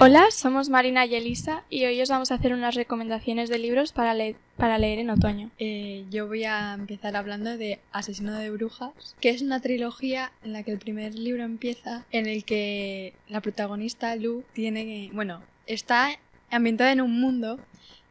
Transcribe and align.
Hola, 0.00 0.30
somos 0.30 0.68
Marina 0.68 1.06
y 1.06 1.16
Elisa 1.16 1.64
y 1.68 1.84
hoy 1.84 2.00
os 2.00 2.08
vamos 2.08 2.30
a 2.30 2.36
hacer 2.36 2.52
unas 2.52 2.76
recomendaciones 2.76 3.48
de 3.48 3.58
libros 3.58 3.90
para, 3.90 4.14
leer, 4.14 4.36
para 4.56 4.78
leer 4.78 5.00
en 5.00 5.10
otoño. 5.10 5.50
Eh, 5.58 6.04
yo 6.08 6.28
voy 6.28 6.44
a 6.44 6.74
empezar 6.74 7.16
hablando 7.16 7.56
de 7.56 7.80
Asesino 7.90 8.32
de 8.34 8.48
Brujas, 8.50 9.16
que 9.20 9.30
es 9.30 9.42
una 9.42 9.60
trilogía 9.60 10.30
en 10.44 10.52
la 10.52 10.62
que 10.62 10.70
el 10.70 10.78
primer 10.78 11.16
libro 11.16 11.42
empieza 11.42 12.04
en 12.12 12.28
el 12.28 12.44
que 12.44 13.14
la 13.28 13.40
protagonista 13.40 14.14
Lu 14.14 14.44
tiene, 14.52 15.10
bueno, 15.14 15.42
está 15.66 16.10
ambientada 16.48 16.92
en 16.92 17.00
un 17.00 17.20
mundo 17.20 17.58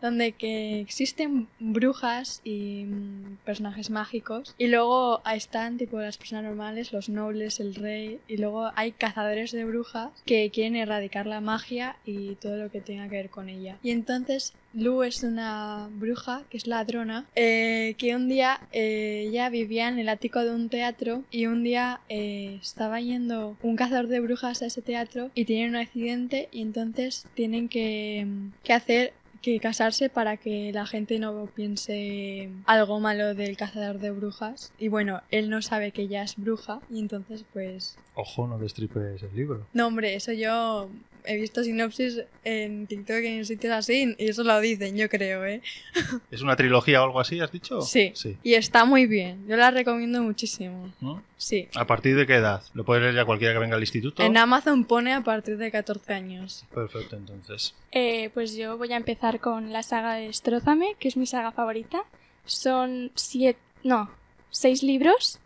donde 0.01 0.33
que 0.33 0.79
existen 0.79 1.47
brujas 1.59 2.41
y 2.43 2.85
mm, 2.85 3.37
personajes 3.45 3.89
mágicos 3.89 4.55
y 4.57 4.67
luego 4.67 5.21
están 5.33 5.77
tipo 5.77 5.99
las 5.99 6.17
personas 6.17 6.45
normales, 6.45 6.93
los 6.93 7.09
nobles, 7.09 7.59
el 7.59 7.75
rey 7.75 8.19
y 8.27 8.37
luego 8.37 8.71
hay 8.75 8.91
cazadores 8.91 9.51
de 9.51 9.65
brujas 9.65 10.09
que 10.25 10.49
quieren 10.51 10.75
erradicar 10.75 11.25
la 11.25 11.41
magia 11.41 11.97
y 12.05 12.35
todo 12.35 12.57
lo 12.57 12.71
que 12.71 12.81
tenga 12.81 13.07
que 13.09 13.15
ver 13.15 13.29
con 13.29 13.49
ella. 13.49 13.77
Y 13.83 13.91
entonces 13.91 14.53
Lu 14.73 15.03
es 15.03 15.23
una 15.23 15.89
bruja 15.91 16.43
que 16.49 16.57
es 16.57 16.67
ladrona 16.67 17.25
eh, 17.35 17.95
que 17.97 18.15
un 18.15 18.27
día 18.27 18.59
eh, 18.71 19.25
ella 19.27 19.49
vivía 19.49 19.87
en 19.87 19.97
el 19.97 20.09
ático 20.09 20.43
de 20.43 20.51
un 20.51 20.69
teatro 20.69 21.23
y 21.31 21.47
un 21.47 21.63
día 21.63 22.01
eh, 22.09 22.59
estaba 22.61 23.01
yendo 23.01 23.57
un 23.63 23.75
cazador 23.75 24.07
de 24.07 24.19
brujas 24.19 24.61
a 24.61 24.67
ese 24.67 24.81
teatro 24.81 25.31
y 25.33 25.45
tienen 25.45 25.69
un 25.69 25.77
accidente 25.77 26.49
y 26.51 26.61
entonces 26.61 27.25
tienen 27.33 27.69
que, 27.69 28.27
que 28.63 28.73
hacer 28.73 29.13
que 29.41 29.59
casarse 29.59 30.09
para 30.09 30.37
que 30.37 30.71
la 30.73 30.85
gente 30.85 31.19
no 31.19 31.47
piense 31.47 32.49
algo 32.65 32.99
malo 32.99 33.33
del 33.33 33.57
cazador 33.57 33.99
de 33.99 34.11
brujas. 34.11 34.71
Y 34.77 34.87
bueno, 34.87 35.21
él 35.31 35.49
no 35.49 35.61
sabe 35.61 35.91
que 35.91 36.03
ella 36.03 36.23
es 36.23 36.35
bruja 36.35 36.79
y 36.89 36.99
entonces 36.99 37.45
pues... 37.53 37.97
Ojo, 38.15 38.47
no 38.47 38.57
destripes 38.57 39.21
el 39.23 39.35
libro. 39.35 39.67
No, 39.73 39.87
hombre, 39.87 40.15
eso 40.15 40.31
yo 40.31 40.89
he 41.27 41.37
visto 41.37 41.63
sinopsis 41.63 42.23
en 42.43 42.87
TikTok 42.87 43.21
y 43.21 43.27
en 43.27 43.45
sitios 43.45 43.73
así 43.73 44.15
y 44.17 44.29
eso 44.29 44.43
lo 44.43 44.59
dicen, 44.59 44.95
yo 44.95 45.09
creo, 45.09 45.45
¿eh? 45.45 45.61
¿Es 46.31 46.41
una 46.41 46.55
trilogía 46.55 47.01
o 47.01 47.05
algo 47.05 47.19
así, 47.19 47.39
has 47.39 47.51
dicho? 47.51 47.81
Sí. 47.81 48.11
sí. 48.15 48.37
Y 48.43 48.53
está 48.53 48.85
muy 48.85 49.05
bien. 49.05 49.45
Yo 49.47 49.57
la 49.57 49.71
recomiendo 49.71 50.23
muchísimo. 50.23 50.91
¿No? 51.01 51.21
Sí. 51.37 51.67
¿A 51.75 51.85
partir 51.85 52.15
de 52.15 52.25
qué 52.25 52.35
edad? 52.35 52.63
¿Lo 52.73 52.85
puede 52.85 53.01
leer 53.01 53.15
ya 53.15 53.25
cualquiera 53.25 53.53
que 53.53 53.59
venga 53.59 53.75
al 53.75 53.81
instituto? 53.81 54.23
En 54.23 54.37
Amazon 54.37 54.85
pone 54.85 55.13
a 55.13 55.21
partir 55.21 55.57
de 55.57 55.69
14 55.69 56.13
años. 56.13 56.65
Perfecto, 56.73 57.17
entonces. 57.17 57.75
Eh, 57.91 58.29
pues 58.33 58.55
yo 58.55 58.77
voy 58.77 58.91
a 58.93 58.97
empezar 58.97 59.26
con 59.39 59.73
la 59.73 59.83
saga 59.83 60.15
de 60.15 60.27
Destrózame, 60.27 60.95
que 60.99 61.07
es 61.07 61.17
mi 61.17 61.25
saga 61.25 61.51
favorita. 61.51 62.03
Son 62.45 63.11
siete, 63.15 63.59
no, 63.83 64.09
seis 64.49 64.83
libros, 64.83 65.39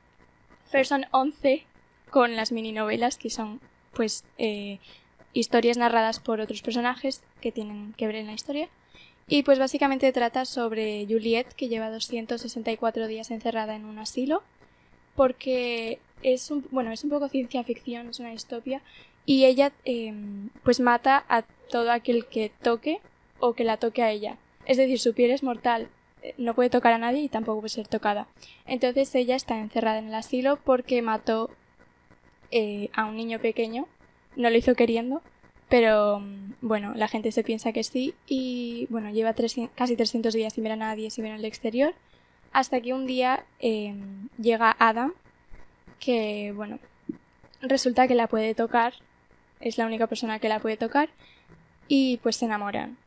pero 0.71 0.85
son 0.85 1.05
once 1.11 1.65
con 2.09 2.35
las 2.35 2.51
mini 2.51 2.71
novelas 2.71 3.17
que 3.17 3.29
son, 3.29 3.59
pues, 3.93 4.23
eh, 4.37 4.79
historias 5.33 5.77
narradas 5.77 6.19
por 6.19 6.41
otros 6.41 6.61
personajes 6.61 7.21
que 7.41 7.51
tienen 7.51 7.93
que 7.97 8.07
ver 8.07 8.15
en 8.15 8.27
la 8.27 8.33
historia. 8.33 8.69
Y 9.27 9.43
pues 9.43 9.59
básicamente 9.59 10.11
trata 10.11 10.45
sobre 10.45 11.05
Juliet, 11.07 11.47
que 11.55 11.69
lleva 11.69 11.89
264 11.89 13.07
días 13.07 13.31
encerrada 13.31 13.75
en 13.75 13.85
un 13.85 13.97
asilo, 13.99 14.43
porque 15.15 15.99
es 16.21 16.51
un, 16.51 16.65
bueno, 16.71 16.91
es 16.91 17.03
un 17.03 17.09
poco 17.09 17.29
ciencia 17.29 17.63
ficción, 17.63 18.09
es 18.09 18.19
una 18.19 18.31
distopia, 18.31 18.81
y 19.25 19.45
ella 19.45 19.71
eh, 19.85 20.13
pues 20.63 20.79
mata 20.79 21.23
a 21.29 21.43
todo 21.43 21.91
aquel 21.91 22.25
que 22.25 22.51
toque 22.61 22.99
o 23.41 23.53
que 23.53 23.63
la 23.63 23.77
toque 23.77 24.03
a 24.03 24.11
ella. 24.11 24.37
Es 24.65 24.77
decir, 24.77 24.99
su 24.99 25.13
piel 25.13 25.31
es 25.31 25.43
mortal, 25.43 25.89
eh, 26.21 26.33
no 26.37 26.53
puede 26.53 26.69
tocar 26.69 26.93
a 26.93 26.97
nadie 26.97 27.21
y 27.21 27.29
tampoco 27.29 27.59
puede 27.61 27.69
ser 27.69 27.87
tocada. 27.87 28.27
Entonces 28.65 29.13
ella 29.15 29.35
está 29.35 29.59
encerrada 29.59 29.99
en 29.99 30.07
el 30.07 30.15
asilo 30.15 30.57
porque 30.63 31.01
mató 31.01 31.49
eh, 32.51 32.89
a 32.93 33.05
un 33.05 33.15
niño 33.17 33.39
pequeño 33.39 33.87
no 34.35 34.49
lo 34.49 34.57
hizo 34.57 34.75
queriendo, 34.75 35.21
pero 35.69 36.19
mm, 36.19 36.53
bueno, 36.61 36.93
la 36.95 37.07
gente 37.07 37.31
se 37.31 37.43
piensa 37.43 37.71
que 37.71 37.83
sí 37.83 38.13
y 38.27 38.87
bueno, 38.89 39.09
lleva 39.11 39.33
casi 39.75 39.95
300 39.95 40.33
días 40.33 40.53
sin 40.53 40.63
ver 40.63 40.73
a 40.73 40.77
nadie, 40.77 41.09
sin 41.09 41.23
ver 41.23 41.33
al 41.33 41.45
exterior, 41.45 41.93
hasta 42.53 42.81
que 42.81 42.93
un 42.93 43.05
día 43.05 43.45
em, 43.59 44.29
llega 44.39 44.75
Adam, 44.79 45.13
que 45.99 46.53
bueno, 46.55 46.79
resulta 47.61 48.07
que 48.07 48.15
la 48.15 48.27
puede 48.27 48.55
tocar, 48.55 48.93
es 49.59 49.77
la 49.77 49.85
única 49.85 50.07
persona 50.07 50.39
que 50.39 50.49
la 50.49 50.59
puede 50.59 50.77
tocar, 50.77 51.09
y 51.87 52.17
pues 52.17 52.37
se 52.37 52.45
enamoran. 52.45 52.97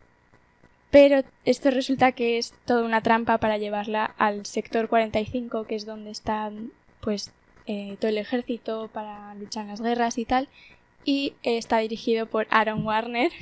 Pero 0.95 1.25
esto 1.45 1.73
resulta 1.73 2.13
que 2.13 2.39
es 2.39 2.55
toda 2.67 2.85
una 2.85 3.01
trampa 3.01 3.39
para 3.39 3.59
llevarla 3.59 4.15
al 4.17 4.47
sector 4.47 4.87
45, 4.87 5.65
que 5.65 5.75
es 5.75 5.87
donde 5.87 6.13
está 6.13 6.53
pues 7.01 7.33
eh, 7.67 7.97
todo 7.99 8.11
el 8.11 8.19
ejército 8.19 8.89
para 8.93 9.35
luchar 9.35 9.65
en 9.65 9.71
las 9.71 9.81
guerras 9.81 10.19
y 10.19 10.25
tal, 10.25 10.49
y 11.05 11.35
está 11.43 11.79
dirigido 11.79 12.27
por 12.27 12.47
Aaron 12.49 12.87
Warner, 12.87 13.33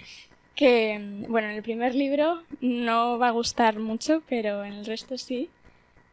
que, 0.54 1.26
bueno, 1.28 1.50
en 1.50 1.56
el 1.56 1.62
primer 1.62 1.94
libro 1.94 2.44
no 2.62 3.18
va 3.18 3.28
a 3.28 3.32
gustar 3.32 3.78
mucho, 3.78 4.22
pero 4.26 4.64
en 4.64 4.72
el 4.72 4.86
resto 4.86 5.18
sí. 5.18 5.50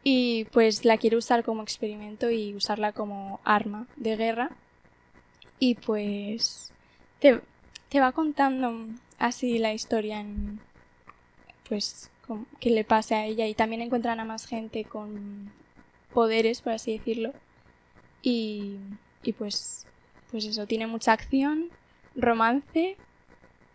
Y 0.04 0.48
pues 0.52 0.84
la 0.84 0.98
quiero 0.98 1.20
usar 1.20 1.46
como 1.46 1.64
experimento 1.64 2.30
y 2.30 2.54
usarla 2.56 2.92
como 2.92 3.40
arma 3.46 3.88
de 3.96 4.18
guerra. 4.18 4.50
Y 5.60 5.76
pues 5.76 6.74
te, 7.20 7.40
te 7.88 8.02
va 8.02 8.12
contando 8.12 8.86
así 9.18 9.60
la 9.60 9.74
historia 9.74 10.20
en, 10.20 10.60
pues 11.70 12.12
que 12.60 12.70
le 12.70 12.84
pase 12.84 13.16
a 13.16 13.26
ella 13.26 13.48
y 13.48 13.54
también 13.54 13.82
encuentran 13.82 14.20
a 14.20 14.26
más 14.26 14.46
gente 14.46 14.84
con 14.84 15.52
poderes, 16.14 16.62
por 16.62 16.74
así 16.74 16.98
decirlo. 16.98 17.34
Y, 18.22 18.76
y 19.24 19.34
pues 19.34 19.88
pues 20.32 20.46
eso, 20.46 20.68
tiene 20.68 20.88
mucha 20.88 21.14
acción, 21.14 21.70
romance 22.16 22.98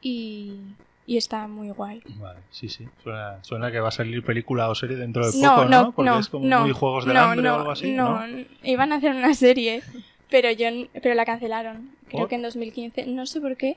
y, 0.00 0.60
y 1.06 1.16
está 1.16 1.48
muy 1.48 1.70
guay. 1.70 2.00
Vale, 2.16 2.40
sí, 2.50 2.68
sí. 2.68 2.86
Suena, 3.02 3.42
suena, 3.42 3.72
que 3.72 3.80
va 3.80 3.88
a 3.88 3.92
salir 3.92 4.24
película 4.24 4.68
o 4.68 4.74
serie 4.74 4.96
dentro 4.96 5.26
de 5.26 5.32
poco, 5.32 5.64
¿no? 5.64 5.92
Porque 5.92 6.18
es 6.18 6.28
como 6.28 6.60
muy 6.60 6.72
juegos 6.72 7.06
del 7.06 7.16
hambre 7.16 7.48
o 7.50 7.54
algo 7.54 7.70
así. 7.72 7.92
No, 7.92 8.20
iban 8.62 8.92
a 8.92 8.96
hacer 8.96 9.14
una 9.14 9.34
serie, 9.34 9.82
pero 10.30 10.50
yo 10.52 10.68
pero 11.02 11.14
la 11.14 11.24
cancelaron. 11.24 11.90
Creo 12.08 12.28
que 12.28 12.36
en 12.36 12.42
2015, 12.42 13.06
no 13.06 13.26
sé 13.26 13.40
por 13.40 13.56
qué, 13.56 13.76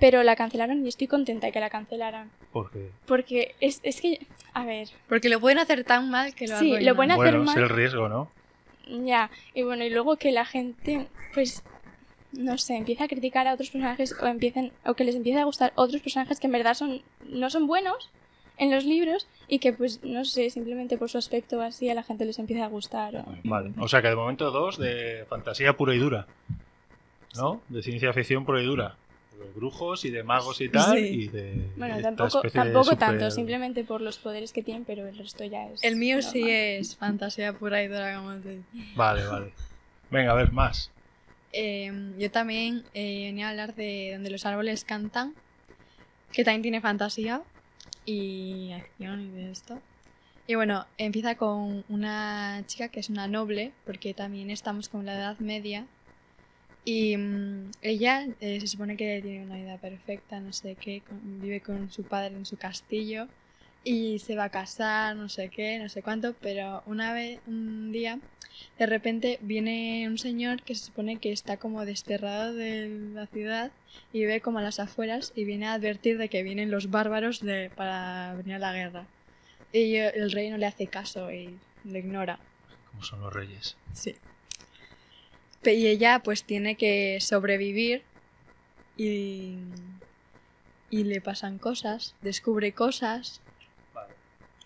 pero 0.00 0.22
la 0.22 0.34
cancelaron 0.34 0.84
y 0.84 0.88
estoy 0.88 1.06
contenta 1.06 1.46
de 1.46 1.52
que 1.52 1.60
la 1.60 1.70
cancelaran. 1.70 2.30
¿Por 2.52 2.70
qué? 2.70 2.90
Porque 3.06 3.54
es, 3.60 3.80
es 3.82 4.00
que, 4.00 4.26
a 4.54 4.64
ver. 4.64 4.88
Porque 5.08 5.28
lo 5.28 5.38
pueden 5.38 5.58
hacer 5.58 5.84
tan 5.84 6.10
mal 6.10 6.34
que 6.34 6.48
lo 6.48 6.58
Sí, 6.58 6.80
lo 6.80 6.96
pueden 6.96 7.12
hacer 7.12 7.34
bueno, 7.34 7.44
mal. 7.44 7.56
es 7.56 7.62
el 7.62 7.68
riesgo, 7.68 8.08
¿no? 8.08 8.30
Ya, 8.88 9.30
y 9.54 9.62
bueno, 9.62 9.84
y 9.84 9.90
luego 9.90 10.16
que 10.16 10.32
la 10.32 10.44
gente, 10.44 11.06
pues 11.34 11.62
no 12.32 12.58
sé, 12.58 12.76
empieza 12.76 13.04
a 13.04 13.08
criticar 13.08 13.46
a 13.46 13.54
otros 13.54 13.70
personajes 13.70 14.16
o 14.20 14.26
empiecen 14.26 14.72
o 14.84 14.94
que 14.94 15.04
les 15.04 15.14
empiece 15.14 15.38
a 15.38 15.44
gustar 15.44 15.72
otros 15.76 16.00
personajes 16.00 16.40
que 16.40 16.46
en 16.46 16.52
verdad 16.52 16.74
son 16.74 17.02
no 17.28 17.50
son 17.50 17.66
buenos 17.66 18.10
en 18.56 18.70
los 18.70 18.84
libros 18.84 19.26
y 19.48 19.58
que 19.58 19.72
pues 19.72 20.02
no 20.02 20.24
sé, 20.24 20.50
simplemente 20.50 20.96
por 20.96 21.08
su 21.10 21.18
aspecto 21.18 21.60
así 21.60 21.88
a 21.88 21.94
la 21.94 22.02
gente 22.02 22.24
les 22.24 22.38
empieza 22.38 22.64
a 22.64 22.68
gustar. 22.68 23.16
O... 23.16 23.24
Vale, 23.44 23.72
o 23.78 23.88
sea 23.88 24.00
que 24.02 24.08
de 24.08 24.16
momento 24.16 24.50
dos 24.50 24.78
de 24.78 25.24
fantasía 25.28 25.76
pura 25.76 25.94
y 25.94 25.98
dura. 25.98 26.26
¿No? 27.36 27.60
De 27.68 27.82
ciencia 27.82 28.12
ficción 28.12 28.44
pura 28.44 28.60
y 28.60 28.64
dura. 28.64 28.96
De 29.38 29.50
brujos 29.54 30.04
y 30.04 30.10
de 30.10 30.22
magos 30.22 30.60
y 30.60 30.68
tal. 30.68 30.98
Sí. 30.98 31.04
Y 31.04 31.28
de 31.28 31.70
Bueno, 31.76 32.00
tampoco, 32.00 32.42
de 32.42 32.50
tampoco 32.50 32.84
super- 32.84 32.98
tanto, 32.98 33.30
simplemente 33.30 33.84
por 33.84 34.00
los 34.00 34.18
poderes 34.18 34.52
que 34.52 34.62
tienen, 34.62 34.84
pero 34.84 35.06
el 35.08 35.16
resto 35.16 35.44
ya 35.44 35.68
es. 35.68 35.82
El 35.82 35.96
mío 35.96 36.20
sí 36.20 36.48
es 36.50 36.96
fantasía 36.96 37.52
pura 37.52 37.82
y 37.82 37.88
dura, 37.88 38.16
como 38.16 38.34
te 38.36 38.60
Vale, 38.94 39.26
vale. 39.26 39.52
Venga, 40.10 40.32
a 40.32 40.34
ver, 40.34 40.52
más. 40.52 40.90
Eh, 41.52 42.12
yo 42.18 42.30
también 42.30 42.84
eh, 42.94 43.26
venía 43.26 43.46
a 43.46 43.50
hablar 43.50 43.74
de 43.74 44.10
donde 44.14 44.30
los 44.30 44.44
árboles 44.46 44.84
cantan, 44.84 45.34
que 46.32 46.44
también 46.44 46.62
tiene 46.62 46.80
fantasía 46.80 47.42
y 48.04 48.72
acción 48.72 49.20
y 49.22 49.30
de 49.30 49.50
esto. 49.50 49.80
Y 50.46 50.56
bueno, 50.56 50.86
empieza 50.98 51.36
con 51.36 51.84
una 51.88 52.62
chica 52.66 52.88
que 52.88 52.98
es 53.00 53.08
una 53.08 53.28
noble, 53.28 53.72
porque 53.86 54.14
también 54.14 54.50
estamos 54.50 54.88
con 54.88 55.06
la 55.06 55.14
Edad 55.14 55.38
Media. 55.38 55.86
Y 56.84 57.16
mm, 57.16 57.70
ella 57.82 58.26
eh, 58.40 58.60
se 58.60 58.66
supone 58.66 58.96
que 58.96 59.20
tiene 59.22 59.44
una 59.44 59.56
vida 59.56 59.76
perfecta, 59.78 60.40
no 60.40 60.52
sé 60.52 60.76
qué, 60.80 61.02
con- 61.02 61.40
vive 61.40 61.60
con 61.60 61.90
su 61.90 62.04
padre 62.04 62.34
en 62.36 62.46
su 62.46 62.56
castillo 62.56 63.28
y 63.84 64.18
se 64.18 64.36
va 64.36 64.44
a 64.44 64.50
casar, 64.50 65.16
no 65.16 65.28
sé 65.28 65.48
qué, 65.48 65.78
no 65.78 65.88
sé 65.88 66.02
cuánto, 66.02 66.34
pero 66.34 66.82
una 66.86 67.12
vez, 67.12 67.40
un 67.46 67.92
día, 67.92 68.18
de 68.78 68.86
repente 68.86 69.38
viene 69.42 70.06
un 70.08 70.18
señor 70.18 70.62
que 70.62 70.74
se 70.74 70.86
supone 70.86 71.18
que 71.18 71.32
está 71.32 71.56
como 71.56 71.84
desterrado 71.86 72.52
de 72.54 72.88
la 73.14 73.26
ciudad 73.26 73.70
y 74.12 74.20
vive 74.20 74.40
como 74.40 74.58
a 74.58 74.62
las 74.62 74.80
afueras 74.80 75.32
y 75.34 75.44
viene 75.44 75.66
a 75.66 75.74
advertir 75.74 76.18
de 76.18 76.28
que 76.28 76.42
vienen 76.42 76.70
los 76.70 76.90
bárbaros 76.90 77.40
de, 77.40 77.70
para 77.74 78.34
venir 78.34 78.54
a 78.54 78.58
la 78.58 78.72
guerra. 78.72 79.06
Y 79.72 79.94
el 79.94 80.30
rey 80.32 80.50
no 80.50 80.58
le 80.58 80.66
hace 80.66 80.86
caso 80.88 81.30
y 81.32 81.56
le 81.84 82.00
ignora. 82.00 82.38
Como 82.90 83.02
son 83.02 83.20
los 83.20 83.32
reyes. 83.32 83.76
Sí. 83.94 84.14
Y 85.64 85.86
ella 85.86 86.20
pues 86.24 86.44
tiene 86.44 86.76
que 86.76 87.18
sobrevivir 87.20 88.02
y, 88.96 89.56
y 90.90 91.04
le 91.04 91.20
pasan 91.20 91.58
cosas, 91.58 92.14
descubre 92.22 92.72
cosas. 92.72 93.40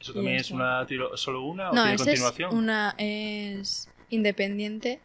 ¿Eso 0.01 0.13
Y 0.13 0.15
también 0.15 0.37
es 0.37 0.47
eso. 0.47 0.55
una 0.55 0.87
solo 1.17 1.43
una 1.43 1.71
o 1.71 1.75
No, 1.75 1.83
tiene 1.83 1.95
esa 1.97 2.13
es 2.13 2.21
continuación? 2.21 2.57
una 2.57 2.95
es 2.99 3.89
independiente 4.11 5.01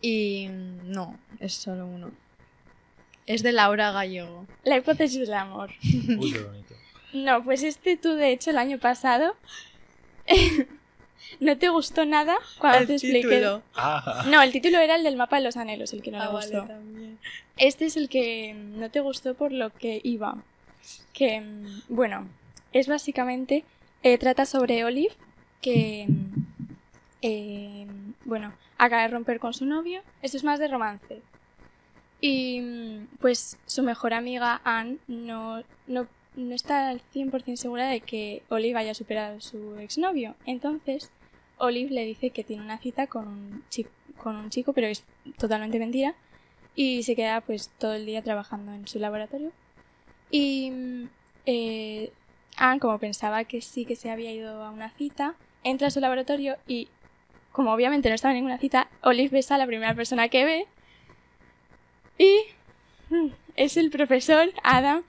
y 0.00 0.48
no, 0.50 1.18
es 1.40 1.54
solo 1.54 1.86
uno. 1.86 2.10
Es 3.26 3.42
de 3.42 3.52
Laura 3.52 3.90
Gallego. 3.90 4.46
La 4.64 4.76
hipótesis 4.76 5.20
del 5.20 5.34
amor. 5.34 5.70
Uy, 6.18 6.32
qué 6.32 6.38
bonito. 6.42 6.74
No, 7.14 7.44
pues 7.44 7.62
este 7.62 7.96
tú, 7.96 8.14
de 8.14 8.32
hecho, 8.32 8.50
el 8.50 8.58
año 8.58 8.78
pasado 8.80 9.36
no 11.40 11.56
te 11.58 11.68
gustó 11.68 12.04
nada 12.06 12.36
cuando 12.58 12.86
te 12.86 12.92
expliqué. 12.94 13.60
Ah, 13.74 14.24
No, 14.28 14.42
el 14.42 14.52
título 14.52 14.78
era 14.78 14.94
el 14.96 15.04
del 15.04 15.16
mapa 15.16 15.36
de 15.36 15.42
los 15.44 15.56
anhelos, 15.56 15.92
el 15.92 16.02
que 16.02 16.10
no 16.10 16.20
Ah, 16.22 16.26
le 16.26 16.32
vale, 16.32 16.46
gustó. 16.58 16.66
también. 16.68 17.18
Este 17.56 17.86
es 17.86 17.96
el 17.96 18.08
que 18.08 18.52
no 18.54 18.90
te 18.90 19.00
gustó 19.00 19.34
por 19.34 19.52
lo 19.52 19.70
que 19.70 20.00
iba. 20.04 20.36
Que, 21.12 21.40
mm, 21.40 21.82
bueno, 21.88 22.28
es 22.72 22.88
básicamente. 22.88 23.64
eh, 24.02 24.18
trata 24.18 24.44
sobre 24.46 24.84
Olive, 24.84 25.14
que. 25.62 26.06
mm, 26.08 26.74
eh, 27.22 27.86
bueno, 28.24 28.52
acaba 28.76 29.02
de 29.02 29.08
romper 29.08 29.40
con 29.40 29.54
su 29.54 29.64
novio. 29.64 30.02
Esto 30.22 30.36
es 30.36 30.44
más 30.44 30.58
de 30.58 30.68
romance. 30.68 31.22
Y. 32.20 32.60
mm, 32.60 33.06
Pues 33.20 33.56
su 33.66 33.82
mejor 33.82 34.12
amiga, 34.14 34.60
Anne, 34.64 34.98
no, 35.08 35.62
no, 35.86 36.06
no 36.36 36.54
está 36.54 36.88
al 36.88 37.00
100% 37.14 37.56
segura 37.56 37.88
de 37.88 38.00
que 38.00 38.42
Olive 38.48 38.78
haya 38.78 38.94
superado 38.94 39.38
a 39.38 39.40
su 39.40 39.76
exnovio. 39.76 40.34
Entonces, 40.46 41.10
Olive 41.58 41.90
le 41.90 42.04
dice 42.04 42.30
que 42.30 42.44
tiene 42.44 42.62
una 42.62 42.78
cita 42.78 43.06
con 43.06 43.28
un 43.28 43.64
chico, 43.68 43.90
con 44.16 44.36
un 44.36 44.50
chico 44.50 44.72
pero 44.72 44.86
es 44.86 45.04
totalmente 45.38 45.78
mentira 45.78 46.14
y 46.74 47.02
se 47.04 47.14
queda 47.14 47.40
pues 47.40 47.70
todo 47.78 47.94
el 47.94 48.06
día 48.06 48.22
trabajando 48.22 48.72
en 48.72 48.86
su 48.88 48.98
laboratorio. 48.98 49.52
Y 50.30 50.70
mm, 50.70 51.08
eh, 51.46 52.12
Anne, 52.56 52.80
como 52.80 52.98
pensaba 52.98 53.44
que 53.44 53.60
sí 53.60 53.84
que 53.84 53.96
se 53.96 54.10
había 54.10 54.32
ido 54.32 54.62
a 54.62 54.70
una 54.70 54.90
cita, 54.90 55.34
entra 55.62 55.88
a 55.88 55.90
su 55.90 56.00
laboratorio 56.00 56.56
y, 56.66 56.88
como 57.52 57.72
obviamente 57.72 58.08
no 58.08 58.14
estaba 58.14 58.32
en 58.32 58.38
ninguna 58.38 58.58
cita, 58.58 58.88
Olive 59.02 59.30
besa 59.30 59.54
a 59.54 59.58
la 59.58 59.66
primera 59.66 59.94
persona 59.94 60.28
que 60.28 60.44
ve 60.44 60.66
y 62.18 62.40
mm, 63.10 63.28
es 63.56 63.76
el 63.76 63.90
profesor 63.90 64.52
Adam. 64.62 65.04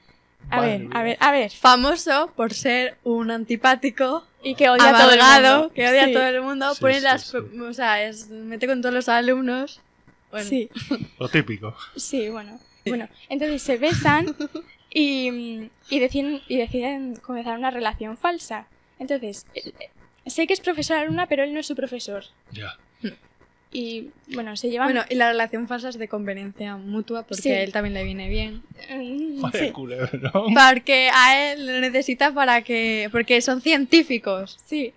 A 0.50 0.58
Madre 0.58 0.70
ver, 0.72 0.80
mía. 0.82 0.90
a 0.94 1.04
ver, 1.04 1.18
a 1.20 1.32
ver. 1.32 1.52
Famoso 1.52 2.32
por 2.36 2.54
ser 2.54 2.98
un 3.04 3.32
antipático, 3.32 4.26
Y 4.44 4.56
que 4.56 4.70
odia 4.70 4.90
a 4.90 5.02
todo 5.02 5.12
el 5.12 5.20
mundo. 5.20 5.72
que 5.74 5.88
odia 5.90 6.06
Sí, 6.06 6.12
a 6.12 6.14
todo 6.14 6.28
el 6.28 6.42
mundo, 6.42 6.74
Sí, 6.76 6.82
pone 6.82 6.96
sí, 6.96 7.02
las... 7.02 7.24
sí. 7.24 7.38
O 7.38 7.74
sea, 7.74 8.04
es, 8.04 8.30
mete 8.30 8.68
con 8.68 8.82
todos 8.82 8.94
los 8.94 9.10
alumnos. 9.10 9.82
Bueno, 10.32 10.48
Sí. 10.48 10.70
lo 11.20 11.30
típico. 11.30 11.76
Sí, 11.96 12.30
bueno. 12.30 12.60
Bueno, 12.86 13.10
entonces 13.30 13.64
se 13.64 13.78
besan 13.78 14.36
y, 14.92 15.70
y, 15.90 16.00
deciden, 16.00 16.42
y 16.48 16.58
deciden 16.58 17.16
comenzar 17.16 17.58
una 17.58 17.72
relación 17.72 18.16
falsa. 18.16 18.68
Entonces, 19.00 19.48
sé 20.28 20.46
que 20.46 20.54
es 20.54 20.60
profesor 20.60 20.98
alumna, 20.98 21.26
pero 21.28 21.44
él 21.44 21.52
no 21.54 21.60
es 21.60 21.66
su 21.66 21.76
profesor. 21.76 22.24
Ya. 22.52 22.78
Y 23.78 24.12
bueno, 24.34 24.56
se 24.56 24.70
llevan. 24.70 24.88
Bueno, 24.88 25.04
y 25.10 25.16
la 25.16 25.28
relación 25.32 25.68
falsa 25.68 25.90
es 25.90 25.98
de 25.98 26.08
conveniencia 26.08 26.78
mutua 26.78 27.24
porque 27.24 27.42
Sí. 27.42 27.52
a 27.52 27.62
él 27.62 27.74
también 27.74 27.94
le 27.94 28.06
viene 28.06 28.30
bien. 28.30 28.62
Mm, 28.90 29.42
Vaya 29.42 29.60
sí, 29.66 29.72
culebrón. 29.72 30.54
Porque 30.54 31.10
a 31.14 31.52
él 31.52 31.68
lo 31.68 31.82
necesita 31.82 32.34
para 32.34 32.62
que... 32.62 33.10
Porque 33.12 33.42
son 33.42 33.60
científicos. 33.62 34.58
sí, 34.66 34.94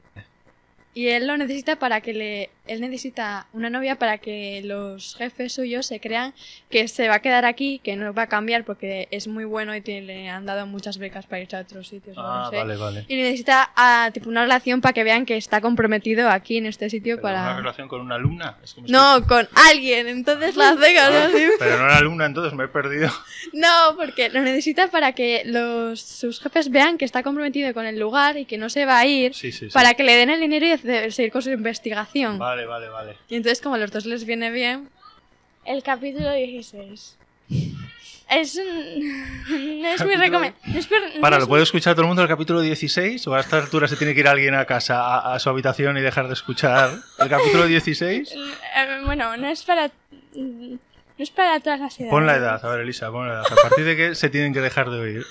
Y 0.94 1.08
él 1.08 1.26
lo 1.26 1.36
necesita 1.36 1.76
para 1.80 2.00
que 2.00 2.14
le... 2.14 2.50
Él 2.68 2.80
necesita 2.80 3.46
una 3.52 3.70
novia 3.70 3.96
para 3.96 4.18
que 4.18 4.60
los 4.64 5.14
jefes 5.16 5.52
suyos 5.52 5.86
se 5.86 6.00
crean 6.00 6.34
que 6.70 6.86
se 6.88 7.08
va 7.08 7.16
a 7.16 7.18
quedar 7.22 7.44
aquí, 7.44 7.80
que 7.82 7.96
no 7.96 8.12
va 8.14 8.22
a 8.22 8.26
cambiar 8.28 8.64
porque 8.64 9.08
es 9.10 9.26
muy 9.28 9.44
bueno 9.44 9.74
y 9.74 9.80
tiene- 9.80 10.06
le 10.06 10.28
han 10.28 10.46
dado 10.46 10.66
muchas 10.66 10.98
becas 10.98 11.26
para 11.26 11.42
irse 11.42 11.56
a 11.56 11.60
otros 11.60 11.88
sitios. 11.88 12.16
Ah, 12.18 12.42
no 12.44 12.50
sé. 12.50 12.56
vale, 12.56 12.76
vale. 12.76 13.04
Y 13.08 13.16
necesita 13.16 13.70
ah, 13.76 14.10
tipo 14.12 14.28
una 14.28 14.42
relación 14.42 14.80
para 14.80 14.92
que 14.92 15.04
vean 15.04 15.26
que 15.26 15.36
está 15.36 15.60
comprometido 15.60 16.28
aquí 16.30 16.58
en 16.58 16.66
este 16.66 16.88
sitio 16.90 17.16
Pero 17.16 17.22
para... 17.22 17.42
¿Una 17.42 17.56
relación 17.56 17.88
con 17.88 18.00
una 18.00 18.14
alumna? 18.16 18.56
Es 18.62 18.76
No, 18.88 19.26
con 19.26 19.48
alguien. 19.70 20.06
Entonces 20.08 20.56
la 20.56 20.70
hace 20.70 20.94
con 20.94 21.04
Ah, 21.14 21.24
así. 21.26 21.46
Pero 21.58 21.78
no 21.78 21.84
era 21.84 21.96
alumna, 21.96 22.26
entonces 22.26 22.52
me 22.54 22.64
he 22.64 22.68
perdido. 22.68 23.10
No, 23.52 23.96
porque 23.96 24.28
lo 24.28 24.42
necesita 24.42 24.88
para 24.88 25.12
que 25.12 25.42
los, 25.46 26.00
sus 26.02 26.38
jefes 26.40 26.70
vean 26.70 26.98
que 26.98 27.04
está 27.06 27.22
comprometido 27.22 27.72
con 27.72 27.86
el 27.86 27.98
lugar 27.98 28.36
y 28.36 28.44
que 28.44 28.58
no 28.58 28.68
se 28.68 28.84
va 28.84 28.98
a 28.98 29.06
ir. 29.06 29.34
Sí, 29.34 29.52
sí, 29.52 29.66
sí. 29.70 29.72
Para 29.72 29.94
que 29.94 30.02
le 30.02 30.14
den 30.16 30.28
el 30.28 30.40
dinero 30.40 30.66
y 30.66 31.10
seguir 31.10 31.32
con 31.32 31.40
su 31.40 31.50
investigación. 31.50 32.38
Vale, 32.38 32.57
vale, 32.66 32.88
vale. 32.88 33.16
Y 33.28 33.36
entonces, 33.36 33.60
como 33.60 33.74
a 33.74 33.78
los 33.78 33.90
dos 33.90 34.06
les 34.06 34.24
viene 34.24 34.50
bien, 34.50 34.88
el 35.64 35.82
capítulo 35.82 36.32
16. 36.32 37.16
Es 38.30 38.56
un... 38.56 39.80
No 39.82 39.88
es 39.88 40.04
muy 40.04 40.16
recomendable. 40.16 40.54
No 41.14 41.20
Para, 41.20 41.38
¿lo 41.38 41.48
puede 41.48 41.62
escuchar 41.62 41.94
todo 41.94 42.02
el 42.02 42.08
mundo 42.08 42.22
el 42.22 42.28
capítulo 42.28 42.60
16? 42.60 43.26
¿O 43.26 43.34
a 43.34 43.40
esta 43.40 43.56
altura 43.58 43.88
se 43.88 43.96
tiene 43.96 44.12
que 44.14 44.20
ir 44.20 44.28
alguien 44.28 44.54
a 44.54 44.64
casa, 44.66 45.00
a, 45.02 45.34
a 45.34 45.38
su 45.38 45.48
habitación 45.48 45.96
y 45.96 46.02
dejar 46.02 46.26
de 46.26 46.34
escuchar 46.34 46.90
el 47.18 47.28
capítulo 47.28 47.66
16? 47.66 48.34
Eh, 48.78 49.00
bueno, 49.04 49.36
no 49.36 49.48
es 49.48 49.64
para. 49.64 49.90
No 50.34 50.78
es 51.24 51.30
para 51.30 51.58
todas 51.58 51.80
las 51.80 51.98
edades. 51.98 52.12
Pon 52.12 52.26
la 52.26 52.36
edad, 52.36 52.64
a 52.64 52.68
ver, 52.68 52.80
Elisa, 52.82 53.10
pon 53.10 53.26
la 53.26 53.34
edad. 53.34 53.44
¿A 53.50 53.56
partir 53.68 53.84
de 53.84 53.96
qué 53.96 54.14
se 54.14 54.28
tienen 54.30 54.52
que 54.52 54.60
dejar 54.60 54.88
de 54.90 55.00
oír? 55.00 55.26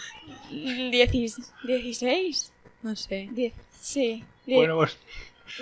Diecis- 0.51 1.51
¿16? 1.63 2.49
no 2.83 2.95
sé. 2.95 3.29
Diez- 3.31 3.53
sí. 3.79 4.23
die- 4.45 4.55
Bueno, 4.55 4.75
pues 4.75 4.97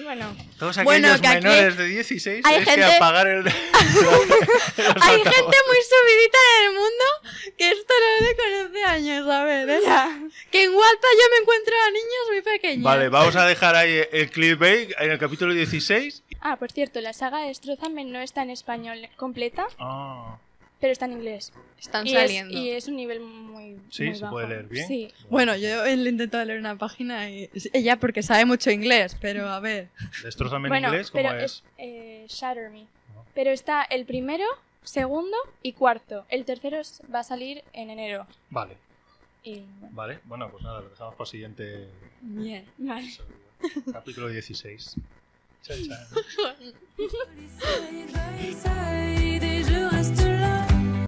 bueno, 0.03 0.35
todos 0.59 0.77
aquellos 0.77 0.85
Bueno, 0.85 1.21
que 1.21 1.27
aquí 1.27 1.43
menores 1.45 1.77
de 1.77 1.85
16 1.85 2.45
hay 2.45 2.53
tenéis 2.53 2.65
que 2.65 2.81
gente- 2.81 2.95
apagar 2.97 3.27
el... 3.27 3.47
Hay 5.01 5.17
gente 5.17 5.57
muy 5.67 5.79
subidita 5.81 6.37
en 6.59 6.65
el 6.65 6.73
mundo 6.73 7.05
que 7.57 7.69
esto 7.71 7.93
lo 7.93 8.25
ve 8.25 8.35
con 8.35 8.65
11 8.67 8.83
años, 8.85 9.29
a 9.29 9.43
ver, 9.43 9.69
¿eh? 9.69 9.79
Que 10.51 10.63
en 10.63 10.71
Walpa 10.73 11.07
yo 11.13 11.29
me 11.31 11.37
encuentro 11.41 11.73
a 11.87 11.91
niños 11.91 12.25
muy 12.29 12.41
pequeños. 12.41 12.83
Vale, 12.83 13.09
vamos 13.09 13.35
a 13.35 13.45
dejar 13.45 13.75
ahí 13.75 14.01
el 14.11 14.29
clickbait 14.29 14.91
en 14.99 15.11
el 15.11 15.19
capítulo 15.19 15.53
16. 15.53 16.23
Ah, 16.41 16.57
por 16.57 16.71
cierto, 16.71 16.99
la 17.01 17.13
saga 17.13 17.39
de 17.41 17.47
Destrozame 17.47 18.05
no 18.05 18.19
está 18.21 18.41
en 18.43 18.49
español 18.51 19.07
completa, 19.15 19.67
Ah, 19.79 20.37
pero 20.79 20.91
está 20.93 21.05
en 21.05 21.13
inglés. 21.13 21.51
Están 21.79 22.05
Y 22.07 22.15
es, 22.15 22.21
saliendo. 22.21 22.57
y 22.57 22.69
es 22.69 22.87
un 22.87 22.95
nivel 22.95 23.19
muy. 23.19 23.77
sí, 23.89 24.05
muy 24.05 24.15
se 24.15 24.21
bajo. 24.21 24.33
puede 24.35 24.47
leer 24.49 24.65
bien. 24.67 24.87
Sí. 24.87 25.11
Bueno, 25.29 25.55
yo 25.55 25.83
le 25.83 25.91
he 25.91 26.09
intentado 26.09 26.43
leer 26.45 26.59
una 26.59 26.77
página 26.77 27.29
y 27.29 27.49
ella 27.73 27.97
porque 27.97 28.21
sabe 28.23 28.45
mucho 28.45 28.71
inglés, 28.71 29.15
pero 29.21 29.47
a 29.49 29.59
ver. 29.59 29.89
Destrozame 30.23 30.67
en 30.67 30.69
Bueno, 30.71 30.87
inglés, 30.89 31.11
¿cómo 31.11 31.23
pero 31.23 31.37
es? 31.39 31.43
es 31.53 31.63
eh, 31.77 32.25
Shatter 32.27 32.69
Me. 32.69 32.81
Ah. 33.15 33.21
Pero 33.33 33.51
está 33.51 33.83
el 33.83 34.05
primero, 34.05 34.45
segundo 34.83 35.35
y 35.63 35.73
cuarto. 35.73 36.25
El 36.29 36.45
tercero 36.45 36.79
es- 36.79 37.01
va 37.13 37.19
a 37.19 37.23
salir 37.23 37.63
en 37.73 37.89
enero. 37.89 38.25
Vale, 38.49 38.77
Y, 39.43 39.59
bueno, 39.79 39.95
vale. 39.95 40.19
Bueno, 40.25 40.49
pues 40.49 40.63
nada, 40.63 40.81
lo 40.81 40.89
dejamos 40.89 41.15
para 41.15 41.25
el 41.25 41.31
siguiente 41.31 41.87
Bien. 42.21 42.65
vale. 42.77 43.09
capítulo 43.91 44.27
16. 44.29 44.95
Chao, 45.63 45.77
chao. 45.87 45.97